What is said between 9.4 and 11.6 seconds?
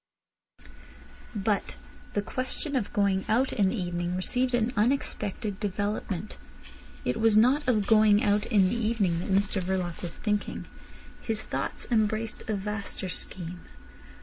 Verloc was thinking. His